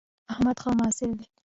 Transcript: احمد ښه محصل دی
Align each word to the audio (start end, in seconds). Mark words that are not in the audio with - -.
احمد 0.31 0.57
ښه 0.61 0.69
محصل 0.79 1.11
دی 1.19 1.25